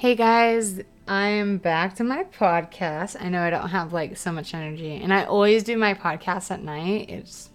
Hey 0.00 0.14
guys, 0.14 0.80
I'm 1.06 1.58
back 1.58 1.96
to 1.96 2.04
my 2.04 2.24
podcast. 2.24 3.22
I 3.22 3.28
know 3.28 3.42
I 3.42 3.50
don't 3.50 3.68
have 3.68 3.92
like 3.92 4.16
so 4.16 4.32
much 4.32 4.54
energy, 4.54 4.94
and 4.94 5.12
I 5.12 5.24
always 5.24 5.62
do 5.62 5.76
my 5.76 5.92
podcast 5.92 6.50
at 6.50 6.62
night. 6.62 7.10
It's, 7.10 7.50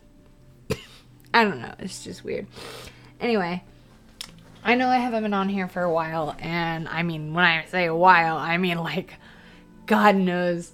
I 1.34 1.44
don't 1.44 1.60
know, 1.60 1.74
it's 1.80 2.04
just 2.04 2.24
weird. 2.24 2.46
Anyway, 3.20 3.64
I 4.64 4.76
know 4.76 4.90
I 4.90 4.98
haven't 4.98 5.24
been 5.24 5.34
on 5.34 5.50
here 5.50 5.68
for 5.68 5.82
a 5.82 5.92
while, 5.92 6.36
and 6.38 6.88
I 6.88 7.02
mean, 7.02 7.34
when 7.34 7.44
I 7.44 7.66
say 7.66 7.86
a 7.86 7.96
while, 7.96 8.38
I 8.38 8.58
mean 8.58 8.78
like, 8.78 9.16
God 9.88 10.16
knows 10.16 10.72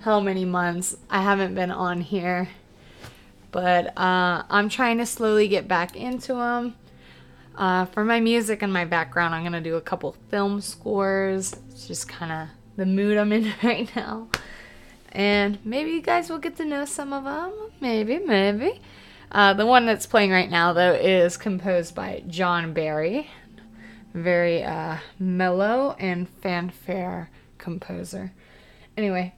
how 0.00 0.20
many 0.20 0.44
months 0.44 0.94
I 1.08 1.22
haven't 1.22 1.54
been 1.54 1.70
on 1.70 2.02
here. 2.02 2.50
But 3.50 3.98
uh, 3.98 4.42
I'm 4.50 4.68
trying 4.68 4.98
to 4.98 5.06
slowly 5.06 5.48
get 5.48 5.68
back 5.68 5.96
into 5.96 6.34
them. 6.34 6.74
Uh, 7.56 7.84
for 7.86 8.04
my 8.04 8.18
music 8.18 8.62
and 8.62 8.72
my 8.72 8.84
background, 8.84 9.34
I'm 9.34 9.44
gonna 9.44 9.60
do 9.60 9.76
a 9.76 9.80
couple 9.80 10.16
film 10.28 10.60
scores. 10.60 11.54
It's 11.70 11.86
just 11.86 12.08
kind 12.08 12.32
of 12.32 12.48
the 12.76 12.86
mood 12.86 13.16
I'm 13.16 13.32
in 13.32 13.52
right 13.62 13.88
now. 13.94 14.28
And 15.12 15.64
maybe 15.64 15.92
you 15.92 16.02
guys 16.02 16.28
will 16.28 16.38
get 16.38 16.56
to 16.56 16.64
know 16.64 16.84
some 16.84 17.12
of 17.12 17.24
them. 17.24 17.52
Maybe, 17.80 18.18
maybe. 18.18 18.80
Uh, 19.30 19.54
the 19.54 19.66
one 19.66 19.86
that's 19.86 20.06
playing 20.06 20.32
right 20.32 20.50
now, 20.50 20.72
though, 20.72 20.92
is 20.92 21.36
composed 21.36 21.94
by 21.94 22.24
John 22.26 22.72
Barry. 22.72 23.28
Very 24.12 24.64
uh, 24.64 24.98
mellow 25.18 25.96
and 25.98 26.28
fanfare 26.28 27.30
composer. 27.58 28.32
Anyway, 28.96 29.34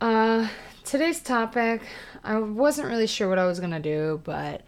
uh, 0.00 0.48
today's 0.84 1.20
topic, 1.20 1.82
I 2.24 2.38
wasn't 2.38 2.88
really 2.88 3.06
sure 3.06 3.28
what 3.28 3.38
I 3.38 3.46
was 3.46 3.60
gonna 3.60 3.80
do, 3.80 4.20
but 4.24 4.62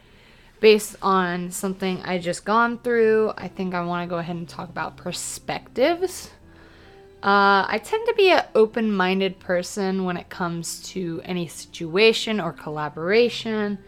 based 0.60 0.96
on 1.02 1.50
something 1.50 2.00
I 2.02 2.18
just 2.18 2.44
gone 2.44 2.78
through, 2.78 3.32
I 3.36 3.48
think 3.48 3.74
I 3.74 3.84
want 3.84 4.08
to 4.08 4.10
go 4.10 4.18
ahead 4.18 4.36
and 4.36 4.48
talk 4.48 4.68
about 4.68 4.96
perspectives. 4.96 6.30
Uh, 7.22 7.64
I 7.68 7.80
tend 7.82 8.06
to 8.06 8.14
be 8.14 8.30
an 8.30 8.44
open 8.54 8.92
minded 8.92 9.40
person 9.40 10.04
when 10.04 10.16
it 10.16 10.28
comes 10.28 10.82
to 10.90 11.22
any 11.24 11.48
situation 11.48 12.40
or 12.40 12.52
collaboration, 12.52 13.78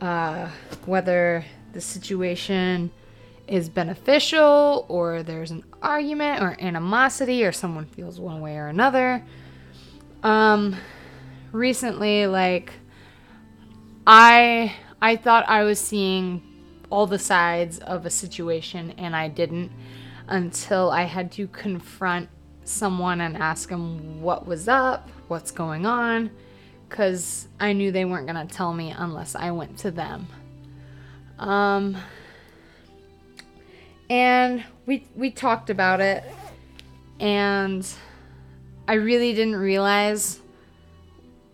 uh, 0.00 0.48
whether 0.86 1.44
the 1.72 1.80
situation 1.80 2.90
is 3.46 3.68
beneficial 3.68 4.86
or 4.88 5.22
there's 5.22 5.50
an 5.50 5.64
argument 5.82 6.42
or 6.42 6.56
animosity 6.58 7.44
or 7.44 7.52
someone 7.52 7.84
feels 7.84 8.18
one 8.18 8.40
way 8.40 8.56
or 8.56 8.68
another. 8.68 9.22
Um, 10.22 10.76
recently, 11.52 12.26
like, 12.26 12.72
I 14.06 14.74
I 15.00 15.16
thought 15.16 15.48
I 15.48 15.64
was 15.64 15.78
seeing 15.78 16.42
all 16.90 17.06
the 17.06 17.18
sides 17.18 17.78
of 17.80 18.06
a 18.06 18.10
situation 18.10 18.94
and 18.96 19.14
I 19.14 19.28
didn't 19.28 19.72
until 20.28 20.90
I 20.90 21.02
had 21.02 21.32
to 21.32 21.46
confront 21.48 22.28
someone 22.64 23.20
and 23.20 23.36
ask 23.36 23.68
them 23.68 24.20
what 24.22 24.46
was 24.46 24.68
up, 24.68 25.08
what's 25.28 25.50
going 25.50 25.86
on, 25.86 26.30
because 26.88 27.48
I 27.60 27.72
knew 27.72 27.92
they 27.92 28.04
weren't 28.04 28.26
going 28.26 28.46
to 28.46 28.52
tell 28.52 28.72
me 28.72 28.90
unless 28.96 29.34
I 29.34 29.50
went 29.50 29.78
to 29.78 29.90
them. 29.90 30.26
Um, 31.38 31.96
and 34.08 34.64
we 34.86 35.06
we 35.14 35.30
talked 35.30 35.68
about 35.68 36.00
it, 36.00 36.24
and 37.20 37.86
I 38.88 38.94
really 38.94 39.34
didn't 39.34 39.56
realize 39.56 40.40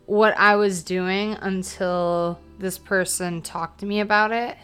what 0.07 0.37
I 0.37 0.57
was 0.57 0.83
doing 0.83 1.35
until 1.41 2.39
this 2.63 2.79
person 2.79 3.43
talked 3.43 3.81
to 3.81 3.87
me 3.87 4.01
about 4.01 4.33
it. 4.33 4.57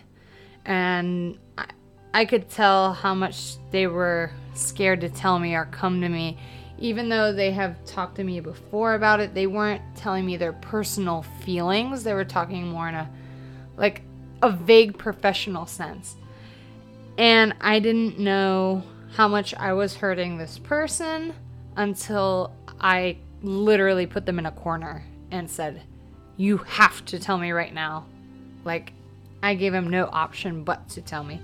And 0.65 1.39
I, 1.59 1.67
I 2.15 2.25
could 2.25 2.49
tell 2.49 2.95
how 2.95 3.15
much 3.15 3.57
they 3.71 3.87
were 3.87 4.31
scared 4.55 5.03
to 5.03 5.11
tell 5.11 5.39
me 5.39 5.55
or 5.55 5.67
come 5.67 6.01
to 6.01 6.09
me. 6.09 6.39
Even 6.79 7.09
though 7.09 7.33
they 7.33 7.51
have 7.51 7.85
talked 7.85 8.17
to 8.17 8.25
me 8.25 8.41
before 8.41 8.95
about 8.95 9.21
it, 9.21 9.35
they 9.35 9.49
weren't 9.49 9.83
telling 9.97 10.25
me 10.25 10.37
their 10.37 10.53
personal 10.53 11.23
feelings. 11.43 12.05
They 12.05 12.15
were 12.15 12.25
talking 12.25 12.69
more 12.69 12.89
in 12.89 12.95
a 12.95 13.11
like 13.77 14.03
a 14.43 14.51
vague 14.51 14.97
professional 14.97 15.67
sense. 15.67 16.17
And 17.19 17.55
I 17.61 17.81
didn't 17.81 18.19
know 18.19 18.85
how 19.15 19.27
much 19.27 19.55
I 19.55 19.73
was 19.73 19.97
hurting 19.97 20.39
this 20.39 20.59
person 20.59 21.35
until 21.77 22.55
I 22.81 23.19
literally 23.43 24.07
put 24.07 24.25
them 24.25 24.39
in 24.39 24.47
a 24.47 24.53
corner 24.53 25.05
and 25.31 25.51
said, 25.51 25.83
You 26.39 26.59
have 26.59 27.05
to 27.07 27.19
tell 27.19 27.37
me 27.37 27.51
right 27.51 27.75
now. 27.75 28.07
Like, 28.65 28.95
I 29.43 29.55
gave 29.55 29.75
him 29.75 29.91
no 29.91 30.09
option 30.11 30.65
but 30.65 30.89
to 30.91 31.03
tell 31.03 31.23
me. 31.23 31.41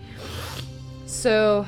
So, 1.05 1.67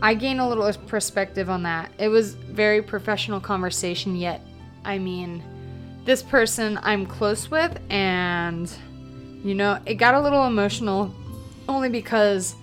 I 0.00 0.14
gained 0.14 0.40
a 0.40 0.46
little 0.46 0.70
perspective 0.86 1.50
on 1.50 1.64
that. 1.64 1.90
It 1.98 2.08
was 2.08 2.34
very 2.34 2.82
professional 2.82 3.40
conversation, 3.40 4.14
yet, 4.14 4.42
I 4.84 4.98
mean, 4.98 5.42
this 6.04 6.22
person 6.22 6.78
I'm 6.82 7.06
close 7.06 7.50
with, 7.50 7.80
and, 7.90 8.70
you 9.42 9.54
know, 9.54 9.80
it 9.86 9.94
got 9.94 10.14
a 10.14 10.20
little 10.20 10.46
emotional 10.46 11.12
only 11.68 11.88
because 11.88 12.54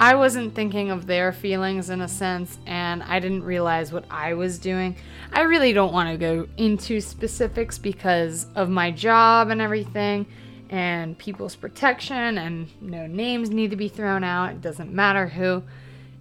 I 0.00 0.14
wasn't 0.14 0.54
thinking 0.54 0.90
of 0.90 1.06
their 1.06 1.30
feelings 1.30 1.90
in 1.90 2.00
a 2.00 2.08
sense, 2.08 2.58
and 2.64 3.02
I 3.02 3.20
didn't 3.20 3.42
realize 3.42 3.92
what 3.92 4.06
I 4.10 4.32
was 4.32 4.58
doing. 4.58 4.96
I 5.30 5.42
really 5.42 5.74
don't 5.74 5.92
want 5.92 6.08
to 6.08 6.16
go 6.16 6.48
into 6.56 7.02
specifics 7.02 7.76
because 7.76 8.46
of 8.54 8.70
my 8.70 8.92
job 8.92 9.50
and 9.50 9.60
everything, 9.60 10.24
and 10.70 11.18
people's 11.18 11.54
protection, 11.54 12.38
and 12.38 12.70
no 12.80 13.06
names 13.06 13.50
need 13.50 13.72
to 13.72 13.76
be 13.76 13.88
thrown 13.88 14.24
out. 14.24 14.52
It 14.52 14.62
doesn't 14.62 14.90
matter 14.90 15.26
who. 15.26 15.64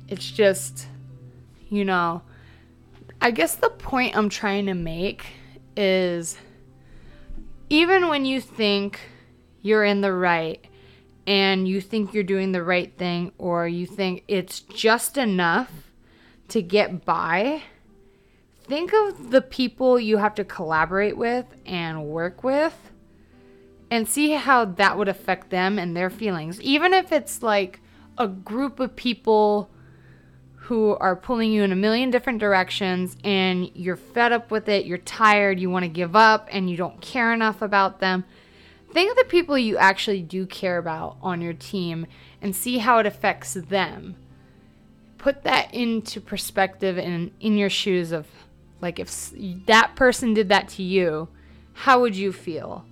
It's 0.09 0.29
just, 0.29 0.85
you 1.69 1.85
know, 1.85 2.22
I 3.22 3.31
guess 3.31 3.56
the 3.56 3.69
point 3.69 4.18
I'm 4.18 4.28
trying 4.28 4.66
to 4.66 4.73
make 4.73 5.25
is 5.78 6.38
even 7.69 8.09
when 8.09 8.25
you 8.25 8.41
think 8.41 9.00
you're 9.62 9.85
in 9.85 10.01
the 10.01 10.12
right, 10.12 10.66
and 11.29 11.67
you 11.67 11.79
think 11.79 12.12
you're 12.12 12.23
doing 12.23 12.53
the 12.53 12.63
right 12.63 12.97
thing 12.97 13.31
or 13.38 13.67
you 13.67 13.85
think 13.85 14.23
it's 14.28 14.62
just 14.62 15.16
enough 15.16 15.72
to 16.47 16.59
get 16.59 17.06
by, 17.06 17.62
think 18.63 18.91
of 18.91 19.29
the 19.29 19.39
people 19.39 20.00
you 20.00 20.18
have 20.18 20.34
to 20.34 20.44
collaborate 20.44 21.16
with 21.16 21.45
and 21.68 22.03
work 22.03 22.44
with 22.44 22.75
and 23.91 24.07
see 24.07 24.31
how 24.31 24.66
that 24.66 24.97
would 24.97 25.07
affect 25.07 25.51
them 25.51 25.78
and 25.78 25.95
their 25.95 26.09
feelings. 26.09 26.59
Even 26.62 26.94
if 26.94 27.12
it's 27.12 27.44
like 27.44 27.79
a 28.18 28.28
group 28.28 28.79
of 28.79 28.95
people 28.95 29.69
who 30.56 30.95
are 30.95 31.16
pulling 31.16 31.51
you 31.51 31.62
in 31.62 31.72
a 31.72 31.75
million 31.75 32.09
different 32.09 32.39
directions 32.39 33.16
and 33.23 33.69
you're 33.75 33.95
fed 33.95 34.31
up 34.31 34.50
with 34.50 34.68
it, 34.68 34.88
you're 34.88 34.97
tired, 34.97 35.59
you 35.59 35.69
want 35.69 35.84
to 35.84 35.89
give 35.89 36.16
up, 36.16 36.47
and 36.51 36.72
you 36.72 36.75
don't 36.75 37.00
care 37.01 37.31
enough 37.34 37.62
about 37.62 38.00
them 38.00 38.25
think 38.91 39.11
of 39.11 39.17
the 39.17 39.25
people 39.25 39.57
you 39.57 39.77
actually 39.77 40.22
do 40.22 40.45
care 40.45 40.77
about 40.77 41.17
on 41.22 41.41
your 41.41 41.53
team 41.53 42.07
and 42.41 42.55
see 42.55 42.79
how 42.79 43.00
it 43.00 43.05
affects 43.05 43.53
them. 43.53 44.16
Put 45.17 45.44
that 45.44 45.73
into 45.73 46.22
perspective 46.22 46.97
and 46.97 47.31
in 47.39 47.57
your 47.57 47.69
shoes 47.69 48.11
of 48.11 48.27
like 48.81 49.00
if 49.00 49.31
that 49.66 49.95
person 49.95 50.33
did 50.33 50.50
that 50.50 50.69
to 50.69 50.83
you, 50.83 51.27
how 51.73 52.01
would 52.01 52.16
you 52.16 52.31
feel? 52.31 52.85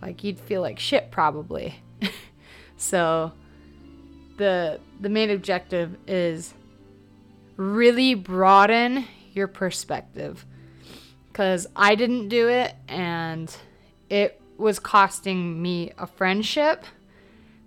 Like 0.00 0.22
you'd 0.22 0.38
feel 0.38 0.60
like 0.60 0.78
shit 0.78 1.10
probably. 1.10 1.76
so 2.76 3.32
the 4.36 4.80
the 5.00 5.08
main 5.08 5.30
objective 5.30 5.96
is 6.06 6.54
really 7.56 8.14
broaden 8.14 9.06
your 9.32 9.46
perspective 9.46 10.44
cuz 11.32 11.66
I 11.74 11.94
didn't 11.94 12.28
do 12.28 12.48
it 12.48 12.74
and 12.88 13.54
it 14.08 14.40
was 14.56 14.78
costing 14.78 15.60
me 15.60 15.92
a 15.98 16.06
friendship, 16.06 16.84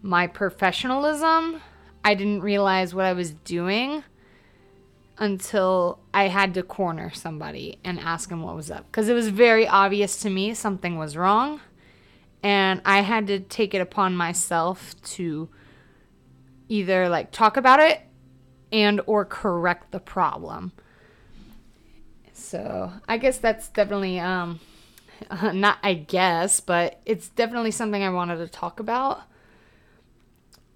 my 0.01 0.27
professionalism. 0.27 1.61
I 2.03 2.13
didn't 2.13 2.41
realize 2.41 2.93
what 2.95 3.05
I 3.05 3.13
was 3.13 3.31
doing 3.31 4.03
until 5.17 5.99
I 6.13 6.27
had 6.27 6.53
to 6.53 6.63
corner 6.63 7.11
somebody 7.11 7.79
and 7.83 7.99
ask 7.99 8.29
them 8.29 8.43
what 8.43 8.55
was 8.55 8.69
up. 8.69 8.85
Because 8.91 9.09
it 9.09 9.13
was 9.13 9.29
very 9.29 9.67
obvious 9.67 10.17
to 10.21 10.29
me 10.29 10.53
something 10.53 10.97
was 10.97 11.17
wrong. 11.17 11.59
And 12.43 12.81
I 12.85 13.01
had 13.01 13.27
to 13.27 13.39
take 13.39 13.73
it 13.73 13.81
upon 13.81 14.15
myself 14.15 14.95
to 15.15 15.49
either 16.69 17.09
like 17.09 17.31
talk 17.31 17.57
about 17.57 17.79
it 17.79 18.01
and 18.71 19.01
or 19.05 19.25
correct 19.25 19.91
the 19.91 19.99
problem. 19.99 20.71
So 22.33 22.91
I 23.07 23.17
guess 23.17 23.39
that's 23.39 23.69
definitely 23.69 24.19
um 24.19 24.59
not 25.53 25.77
I 25.83 25.93
guess, 25.93 26.59
but 26.59 26.99
it's 27.05 27.29
definitely 27.29 27.71
something 27.71 28.03
I 28.03 28.09
wanted 28.09 28.37
to 28.37 28.47
talk 28.47 28.79
about. 28.79 29.21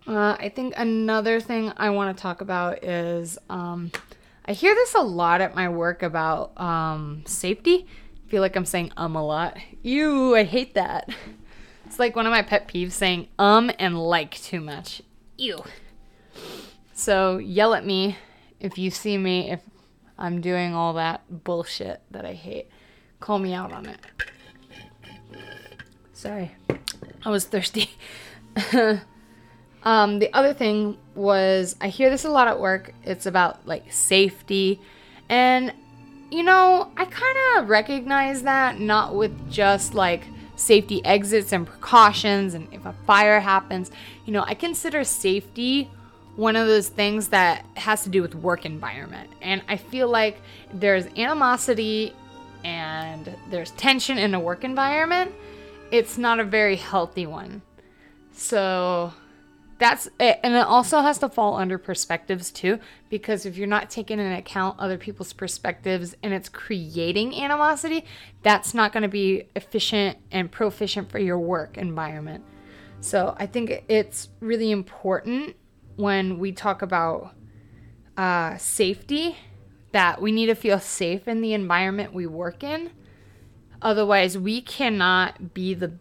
Uh, 0.08 0.36
I 0.40 0.50
think 0.50 0.74
another 0.78 1.40
thing 1.40 1.72
I 1.78 1.92
want 1.92 2.16
to 2.16 2.22
talk 2.22 2.42
about 2.42 2.84
is 2.84 3.38
um, 3.50 3.92
I 4.46 4.54
hear 4.54 4.74
this 4.74 4.96
a 4.96 5.02
lot 5.02 5.42
at 5.42 5.56
my 5.56 5.70
work 5.70 6.02
about 6.02 6.60
um, 6.60 7.24
safety. 7.26 7.86
I 8.26 8.30
feel 8.30 8.42
like 8.42 8.56
I'm 8.56 8.66
saying 8.66 8.92
um 8.98 9.16
a 9.16 9.26
lot. 9.26 9.58
Ew, 9.84 10.36
I 10.36 10.44
hate 10.44 10.76
that. 10.76 11.10
It's 11.86 12.00
like 12.00 12.16
one 12.16 12.26
of 12.26 12.32
my 12.32 12.42
pet 12.42 12.70
peeves 12.70 12.94
saying 12.94 13.28
um 13.38 13.70
and 13.78 14.00
like 14.00 14.36
too 14.36 14.62
much. 14.62 15.02
Ew. 15.38 15.62
So 16.94 17.38
yell 17.38 17.74
at 17.74 17.86
me 17.86 18.16
if 18.62 18.78
you 18.78 18.92
see 18.92 19.18
me, 19.18 19.52
if 19.52 19.60
I'm 20.18 20.40
doing 20.40 20.74
all 20.74 20.94
that 20.94 21.44
bullshit 21.44 22.02
that 22.12 22.26
I 22.26 22.34
hate, 22.34 22.70
call 23.22 23.40
me 23.40 23.54
out 23.54 23.72
on 23.72 23.86
it. 23.86 24.00
Sorry, 26.12 26.52
I 27.24 27.30
was 27.30 27.46
thirsty. 27.46 27.92
um, 29.84 30.20
the 30.20 30.30
other 30.34 30.54
thing 30.54 30.98
was 31.16 31.78
I 31.80 31.88
hear 31.88 32.10
this 32.10 32.26
a 32.26 32.30
lot 32.30 32.48
at 32.48 32.60
work. 32.60 32.94
It's 33.04 33.26
about 33.26 33.66
like 33.66 33.92
safety. 33.92 34.82
And, 35.30 35.74
you 36.30 36.44
know, 36.44 36.92
I 36.98 37.06
kind 37.06 37.38
of 37.58 37.70
recognize 37.70 38.44
that 38.44 38.80
not 38.80 39.16
with 39.16 39.50
just 39.50 39.94
like 39.94 40.24
safety 40.56 41.04
exits 41.06 41.54
and 41.54 41.66
precautions 41.66 42.54
and 42.54 42.68
if 42.72 42.86
a 42.86 42.94
fire 43.08 43.40
happens. 43.40 43.92
You 44.26 44.34
know, 44.34 44.44
I 44.46 44.54
consider 44.54 45.04
safety 45.04 45.90
one 46.36 46.56
of 46.56 46.68
those 46.68 46.88
things 46.88 47.30
that 47.30 47.66
has 47.76 48.04
to 48.04 48.10
do 48.10 48.22
with 48.22 48.36
work 48.36 48.66
environment. 48.66 49.30
And 49.42 49.62
I 49.68 49.78
feel 49.78 50.08
like 50.08 50.38
there's 50.74 51.06
animosity 51.18 52.14
and 52.64 53.36
there's 53.50 53.72
tension 53.72 54.18
in 54.18 54.34
a 54.34 54.40
work 54.40 54.64
environment. 54.64 55.32
It's 55.92 56.18
not 56.18 56.40
a 56.40 56.44
very 56.44 56.76
healthy 56.76 57.26
one. 57.26 57.62
So 58.32 59.14
that's 59.78 60.08
it. 60.20 60.40
And 60.44 60.54
it 60.54 60.66
also 60.66 61.02
has 61.02 61.18
to 61.20 61.30
fall 61.30 61.56
under 61.56 61.78
perspectives 61.78 62.52
too, 62.52 62.80
because 63.10 63.46
if 63.48 63.58
you're 63.58 63.68
not 63.68 63.90
taking 63.90 64.20
into 64.20 64.38
account 64.38 64.80
other 64.80 64.98
people's 64.98 65.34
perspectives 65.34 66.16
and 66.22 66.34
it's 66.34 66.50
creating 66.50 67.36
animosity, 67.36 68.06
that's 68.44 68.74
not 68.74 68.94
going 68.94 69.04
to 69.04 69.10
be 69.10 69.46
efficient 69.56 70.20
and 70.32 70.52
proficient 70.52 71.10
for 71.10 71.18
your 71.18 71.40
work 71.40 71.78
environment. 71.78 72.44
So 73.00 73.36
I 73.40 73.48
think 73.48 73.84
it's 73.88 74.30
really 74.40 74.70
important 74.70 75.56
when 75.96 76.38
we 76.38 76.52
talk 76.52 76.84
about 76.84 77.34
uh, 78.18 78.58
safety 78.58 79.36
that 79.92 80.22
we 80.22 80.32
need 80.32 80.48
to 80.48 80.56
feel 80.56 80.80
safe 80.80 81.28
in 81.28 81.42
the 81.42 81.54
environment 81.54 82.14
we 82.14 82.26
work 82.26 82.64
in. 82.64 82.92
Otherwise, 83.82 84.38
we 84.38 84.62
cannot 84.62 85.54
be 85.54 85.74
the 85.74 85.94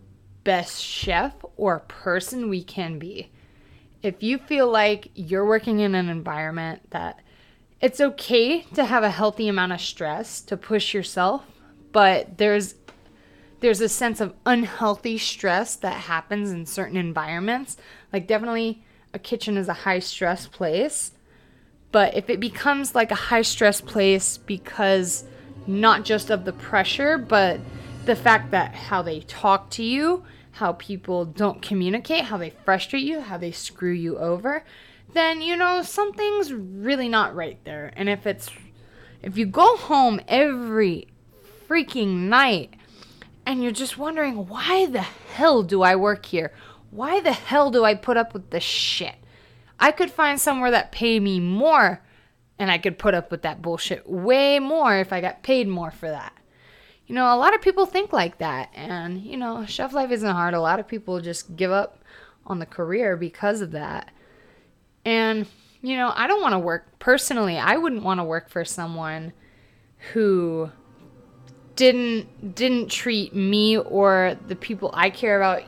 best 0.44 0.82
chef 0.82 1.34
or 1.56 1.80
person 1.80 2.48
we 2.48 2.62
can 2.62 2.98
be. 2.98 3.30
If 4.02 4.22
you 4.22 4.38
feel 4.38 4.70
like 4.70 5.10
you're 5.14 5.44
working 5.44 5.80
in 5.80 5.94
an 5.94 6.08
environment 6.08 6.90
that 6.90 7.20
it's 7.80 8.00
okay 8.00 8.62
to 8.74 8.84
have 8.84 9.02
a 9.02 9.10
healthy 9.10 9.48
amount 9.48 9.72
of 9.72 9.80
stress 9.80 10.40
to 10.42 10.56
push 10.56 10.94
yourself, 10.94 11.44
but 11.92 12.38
there's 12.38 12.74
there's 13.60 13.80
a 13.82 13.88
sense 13.90 14.22
of 14.22 14.34
unhealthy 14.46 15.18
stress 15.18 15.76
that 15.76 15.92
happens 15.92 16.50
in 16.50 16.64
certain 16.64 16.96
environments. 16.96 17.76
Like 18.10 18.26
definitely 18.26 18.82
a 19.12 19.18
kitchen 19.18 19.58
is 19.58 19.68
a 19.68 19.74
high 19.74 19.98
stress 19.98 20.46
place. 20.46 21.12
But 21.92 22.16
if 22.16 22.30
it 22.30 22.40
becomes 22.40 22.94
like 22.94 23.10
a 23.10 23.16
high 23.16 23.42
stress 23.42 23.80
place 23.80 24.38
because 24.38 25.24
not 25.66 26.04
just 26.04 26.30
of 26.30 26.44
the 26.44 26.52
pressure, 26.52 27.18
but 27.18 27.60
the 28.04 28.16
fact 28.16 28.50
that 28.52 28.74
how 28.74 29.02
they 29.02 29.20
talk 29.20 29.70
to 29.70 29.82
you, 29.82 30.24
how 30.52 30.72
people 30.74 31.24
don't 31.24 31.62
communicate, 31.62 32.24
how 32.24 32.36
they 32.36 32.50
frustrate 32.50 33.04
you, 33.04 33.20
how 33.20 33.36
they 33.36 33.52
screw 33.52 33.92
you 33.92 34.18
over, 34.18 34.64
then 35.12 35.42
you 35.42 35.56
know 35.56 35.82
something's 35.82 36.52
really 36.52 37.08
not 37.08 37.34
right 37.34 37.58
there. 37.64 37.92
And 37.96 38.08
if 38.08 38.26
it's 38.26 38.50
if 39.22 39.36
you 39.36 39.46
go 39.46 39.76
home 39.76 40.20
every 40.28 41.08
freaking 41.68 42.28
night 42.28 42.74
and 43.44 43.62
you're 43.62 43.72
just 43.72 43.98
wondering 43.98 44.46
why 44.48 44.86
the 44.86 45.02
hell 45.02 45.62
do 45.62 45.82
I 45.82 45.96
work 45.96 46.26
here? 46.26 46.52
why 46.90 47.20
the 47.20 47.32
hell 47.32 47.70
do 47.70 47.84
I 47.84 47.94
put 47.94 48.16
up 48.16 48.34
with 48.34 48.50
this 48.50 48.64
shit? 48.64 49.14
I 49.80 49.90
could 49.90 50.10
find 50.10 50.38
somewhere 50.38 50.70
that 50.70 50.92
pay 50.92 51.18
me 51.18 51.40
more 51.40 52.02
and 52.58 52.70
I 52.70 52.76
could 52.78 52.98
put 52.98 53.14
up 53.14 53.30
with 53.30 53.42
that 53.42 53.62
bullshit 53.62 54.08
way 54.08 54.58
more 54.58 54.98
if 54.98 55.12
I 55.12 55.22
got 55.22 55.42
paid 55.42 55.66
more 55.66 55.90
for 55.90 56.08
that. 56.08 56.34
You 57.06 57.14
know, 57.14 57.34
a 57.34 57.36
lot 57.36 57.54
of 57.54 57.62
people 57.62 57.86
think 57.86 58.12
like 58.12 58.38
that. 58.38 58.70
And, 58.74 59.22
you 59.22 59.36
know, 59.36 59.64
chef 59.64 59.94
life 59.94 60.10
isn't 60.10 60.30
hard. 60.30 60.54
A 60.54 60.60
lot 60.60 60.78
of 60.78 60.86
people 60.86 61.20
just 61.20 61.56
give 61.56 61.72
up 61.72 62.04
on 62.46 62.58
the 62.58 62.66
career 62.66 63.16
because 63.16 63.62
of 63.62 63.70
that. 63.72 64.10
And, 65.04 65.46
you 65.80 65.96
know, 65.96 66.12
I 66.14 66.26
don't 66.26 66.42
want 66.42 66.52
to 66.52 66.58
work 66.58 66.98
personally, 66.98 67.58
I 67.58 67.78
wouldn't 67.78 68.02
want 68.02 68.20
to 68.20 68.24
work 68.24 68.50
for 68.50 68.64
someone 68.64 69.32
who 70.12 70.70
didn't 71.76 72.54
didn't 72.54 72.90
treat 72.90 73.34
me 73.34 73.78
or 73.78 74.36
the 74.48 74.56
people 74.56 74.90
I 74.92 75.08
care 75.08 75.40
about 75.40 75.62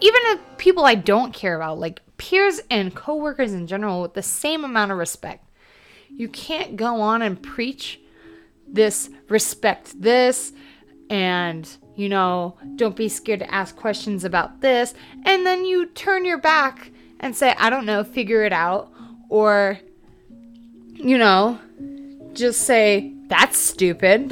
even 0.00 0.22
the 0.30 0.40
people 0.56 0.84
I 0.84 0.94
don't 0.94 1.32
care 1.34 1.56
about, 1.56 1.78
like 1.78 2.00
peers 2.16 2.60
and 2.70 2.94
coworkers 2.94 3.52
in 3.52 3.66
general, 3.66 4.02
with 4.02 4.14
the 4.14 4.22
same 4.22 4.64
amount 4.64 4.92
of 4.92 4.98
respect. 4.98 5.44
You 6.10 6.28
can't 6.28 6.76
go 6.76 7.00
on 7.00 7.22
and 7.22 7.40
preach 7.42 8.00
this, 8.66 9.10
respect 9.28 10.00
this, 10.00 10.52
and, 11.10 11.68
you 11.96 12.08
know, 12.08 12.56
don't 12.76 12.96
be 12.96 13.08
scared 13.08 13.40
to 13.40 13.54
ask 13.54 13.76
questions 13.76 14.24
about 14.24 14.60
this, 14.60 14.94
and 15.24 15.46
then 15.46 15.64
you 15.64 15.86
turn 15.86 16.24
your 16.24 16.38
back 16.38 16.90
and 17.20 17.34
say, 17.34 17.54
I 17.58 17.70
don't 17.70 17.86
know, 17.86 18.04
figure 18.04 18.44
it 18.44 18.52
out, 18.52 18.92
or, 19.28 19.78
you 20.94 21.18
know, 21.18 21.58
just 22.32 22.62
say, 22.62 23.14
that's 23.28 23.58
stupid. 23.58 24.28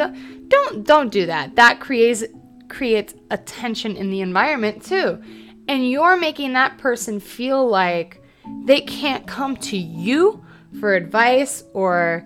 Don't 0.49 0.85
don't 0.85 1.11
do 1.11 1.27
that. 1.27 1.57
That 1.57 1.81
creates 1.81 2.25
creates 2.69 3.15
a 3.31 3.37
tension 3.37 3.97
in 3.97 4.11
the 4.11 4.21
environment 4.21 4.85
too 4.85 5.23
and 5.69 5.91
you're 5.91 6.17
making 6.17 6.53
that 6.55 6.79
person 6.79 7.21
feel 7.21 7.67
like 7.67 8.23
they 8.65 8.81
can't 8.81 9.27
come 9.27 9.57
to 9.57 9.77
you 9.77 10.45
for 10.81 10.95
advice 10.95 11.65
or 11.73 12.25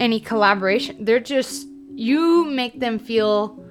any 0.00 0.18
collaboration. 0.20 1.04
They're 1.04 1.20
just, 1.20 1.66
you 1.94 2.44
make 2.44 2.80
them 2.80 2.98
feel 2.98 3.62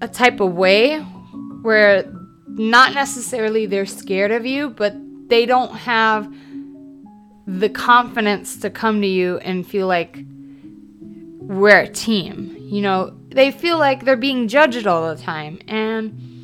a 0.00 0.08
type 0.08 0.40
of 0.40 0.54
way 0.54 0.98
where 1.62 2.12
not 2.48 2.94
necessarily 2.94 3.66
they're 3.66 3.86
scared 3.86 4.32
of 4.32 4.44
you, 4.44 4.70
but 4.70 4.94
they 5.28 5.46
don't 5.46 5.72
have 5.72 6.32
the 7.46 7.68
confidence 7.68 8.58
to 8.58 8.70
come 8.70 9.00
to 9.00 9.06
you 9.06 9.38
and 9.38 9.66
feel 9.66 9.86
like 9.86 10.18
we're 11.40 11.80
a 11.80 11.88
team. 11.88 12.56
You 12.58 12.82
know, 12.82 13.18
they 13.28 13.50
feel 13.50 13.78
like 13.78 14.04
they're 14.04 14.16
being 14.16 14.48
judged 14.48 14.86
all 14.86 15.14
the 15.14 15.20
time. 15.20 15.58
And 15.66 16.37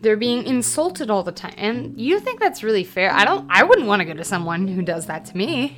they're 0.00 0.16
being 0.16 0.44
insulted 0.44 1.10
all 1.10 1.22
the 1.22 1.32
time. 1.32 1.54
And 1.56 2.00
you 2.00 2.20
think 2.20 2.40
that's 2.40 2.62
really 2.62 2.84
fair? 2.84 3.10
I 3.12 3.24
don't 3.24 3.46
I 3.50 3.62
wouldn't 3.62 3.86
want 3.86 4.00
to 4.00 4.06
go 4.06 4.14
to 4.14 4.24
someone 4.24 4.66
who 4.66 4.82
does 4.82 5.06
that 5.06 5.24
to 5.26 5.36
me. 5.36 5.76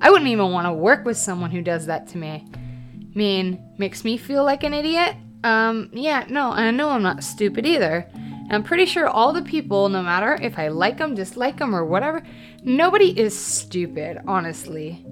I 0.00 0.10
wouldn't 0.10 0.30
even 0.30 0.50
want 0.50 0.66
to 0.66 0.72
work 0.72 1.04
with 1.04 1.16
someone 1.16 1.50
who 1.50 1.62
does 1.62 1.86
that 1.86 2.06
to 2.08 2.18
me. 2.18 2.46
I 2.54 3.18
mean, 3.18 3.62
makes 3.76 4.04
me 4.04 4.16
feel 4.16 4.44
like 4.44 4.62
an 4.62 4.72
idiot? 4.72 5.16
Um, 5.42 5.90
yeah, 5.92 6.26
no, 6.28 6.50
I 6.50 6.70
know 6.70 6.90
I'm 6.90 7.02
not 7.02 7.24
stupid 7.24 7.66
either. 7.66 8.08
I'm 8.50 8.62
pretty 8.62 8.86
sure 8.86 9.08
all 9.08 9.32
the 9.32 9.42
people, 9.42 9.88
no 9.88 10.02
matter 10.02 10.38
if 10.40 10.58
I 10.58 10.68
like 10.68 10.98
them, 10.98 11.14
dislike 11.14 11.58
them, 11.58 11.74
or 11.74 11.84
whatever, 11.84 12.22
nobody 12.62 13.18
is 13.18 13.36
stupid, 13.36 14.18
honestly. 14.26 15.04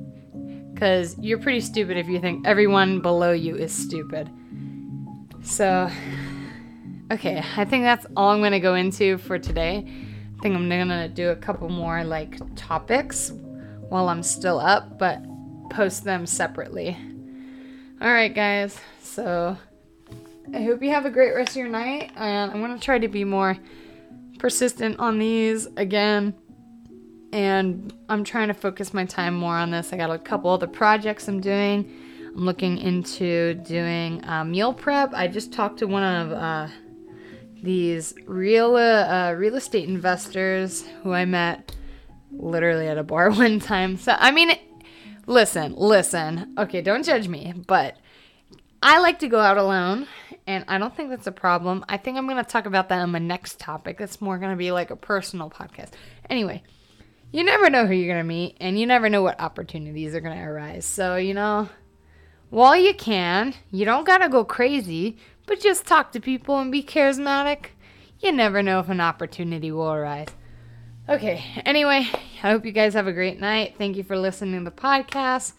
Because 0.73 1.17
you're 1.19 1.39
pretty 1.39 1.61
stupid 1.61 1.97
if 1.97 2.09
you 2.09 2.21
think 2.21 2.47
everyone 2.47 3.01
below 3.01 3.33
you 3.33 3.57
is 3.57 3.73
stupid. 3.73 4.31
So, 5.43 5.91
Okay, 7.11 7.43
I 7.57 7.65
think 7.65 7.85
that's 7.85 8.05
all 8.17 8.31
I'm 8.31 8.43
gonna 8.43 8.61
go 8.61 8.75
into 8.75 9.17
for 9.17 9.39
today. 9.39 9.79
I 9.79 10.43
think 10.43 10.55
I'm 10.55 10.69
gonna 10.69 11.09
do 11.09 11.31
a 11.31 11.37
couple 11.37 11.71
more 11.71 12.05
like 12.05 12.37
topics 12.55 13.33
while 13.89 14.11
I'm 14.11 14.23
still 14.23 14.61
up, 14.61 14.99
but 14.99 15.23
post 15.71 16.05
them 16.05 16.27
separately. 16.27 16.99
Alright, 18.03 18.35
guys, 18.35 18.79
so 19.03 19.57
I 20.55 20.63
hope 20.63 20.83
you 20.83 20.91
have 20.91 21.07
a 21.07 21.11
great 21.11 21.35
rest 21.35 21.53
of 21.53 21.57
your 21.57 21.69
night, 21.69 22.13
and 22.15 22.53
I'm 22.53 22.61
gonna 22.61 22.79
try 22.79 22.99
to 22.99 23.09
be 23.09 23.25
more 23.25 23.57
persistent 24.39 24.99
on 25.01 25.19
these 25.19 25.67
again. 25.79 26.35
And 27.33 27.93
I'm 28.11 28.23
trying 28.23 28.49
to 28.49 28.55
focus 28.55 28.93
my 28.93 29.07
time 29.07 29.35
more 29.35 29.57
on 29.57 29.71
this. 29.71 29.95
I 29.95 29.97
got 29.97 30.11
a 30.11 30.19
couple 30.19 30.51
other 30.51 30.67
projects 30.67 31.27
I'm 31.27 31.41
doing. 31.41 31.91
I'm 32.37 32.45
looking 32.45 32.77
into 32.77 33.55
doing 33.55 34.23
uh, 34.27 34.45
meal 34.45 34.75
prep. 34.75 35.13
I 35.15 35.27
just 35.27 35.53
talked 35.55 35.79
to 35.79 35.87
one 35.87 36.03
of 36.03 36.33
uh, 36.33 36.69
these 37.63 38.15
real 38.27 38.77
uh, 38.77 39.33
real 39.33 39.57
estate 39.57 39.89
investors 39.89 40.85
who 41.03 41.13
I 41.13 41.25
met 41.25 41.75
literally 42.31 42.89
at 42.89 42.99
a 42.99 43.03
bar 43.03 43.31
one 43.33 43.61
time. 43.61 43.97
So 43.97 44.15
I 44.19 44.31
mean, 44.31 44.53
listen, 45.27 45.75
listen. 45.77 46.55
Okay, 46.59 46.83
don't 46.83 47.05
judge 47.05 47.29
me, 47.29 47.53
but 47.67 47.97
I 48.83 49.01
like 49.01 49.19
to 49.21 49.29
go 49.29 49.41
out 49.41 49.59
alone, 49.59 50.07
and 50.47 50.65
I 50.69 50.79
don't 50.79 50.95
think 50.97 51.11
that's 51.11 51.27
a 51.27 51.33
problem. 51.33 51.85
I 51.89 51.97
think 51.97 52.17
I'm 52.17 52.29
gonna 52.29 52.45
talk 52.45 52.67
about 52.67 52.89
that 52.91 53.01
on 53.01 53.11
my 53.11 53.19
next 53.19 53.59
topic. 53.59 53.99
That's 53.99 54.21
more 54.21 54.39
gonna 54.39 54.57
be 54.57 54.73
like 54.73 54.91
a 54.91 54.97
personal 54.97 55.51
podcast. 55.51 55.91
Anyway. 56.29 56.63
You 57.31 57.45
never 57.45 57.69
know 57.69 57.87
who 57.87 57.93
you're 57.93 58.15
going 58.15 58.25
to 58.25 58.27
meet, 58.27 58.57
and 58.59 58.81
you 58.81 58.87
never 58.87 59.11
know 59.11 59.23
what 59.23 59.39
opportunities 59.39 60.15
are 60.15 60.21
going 60.21 60.39
to 60.39 60.43
arise. 60.43 60.87
So, 60.87 61.17
you 61.17 61.35
know, 61.35 61.69
while 62.49 62.75
you 62.75 62.95
can, 62.95 63.55
you 63.71 63.85
don't 63.85 64.07
got 64.07 64.19
to 64.19 64.31
go 64.31 64.45
crazy, 64.45 65.19
but 65.49 65.61
just 65.61 65.87
talk 65.87 66.13
to 66.13 66.21
people 66.21 66.59
and 66.61 66.71
be 66.71 66.83
charismatic. 66.83 67.71
You 68.21 68.31
never 68.33 68.63
know 68.63 68.79
if 68.81 68.89
an 68.89 69.01
opportunity 69.01 69.73
will 69.73 69.91
arise. 69.91 70.29
Okay, 71.09 71.43
anyway, 71.65 72.07
I 72.43 72.51
hope 72.51 72.67
you 72.67 72.73
guys 72.73 72.93
have 72.93 73.07
a 73.07 73.13
great 73.13 73.41
night. 73.41 73.77
Thank 73.79 73.97
you 73.97 74.05
for 74.05 74.19
listening 74.19 74.63
to 74.63 74.71
the 74.71 74.77
podcast. 74.77 75.55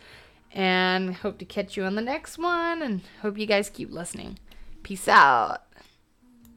And 0.52 1.16
hope 1.16 1.40
to 1.40 1.46
catch 1.46 1.76
you 1.76 1.84
on 1.84 1.96
the 1.96 2.02
next 2.02 2.38
one. 2.38 2.82
And 2.82 3.02
hope 3.22 3.38
you 3.38 3.48
guys 3.48 3.70
keep 3.70 3.92
listening. 3.92 4.38
Peace 4.84 5.08
out. 5.08 5.64